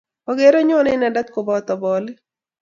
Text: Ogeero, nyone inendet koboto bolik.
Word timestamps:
Ogeero, 0.29 0.59
nyone 0.67 0.89
inendet 0.95 1.27
koboto 1.33 1.73
bolik. 1.81 2.17